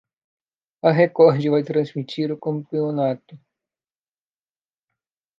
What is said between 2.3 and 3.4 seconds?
o campeonato.